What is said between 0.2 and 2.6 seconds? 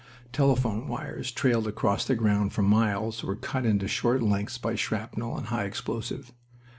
Telephone wires trailed across the ground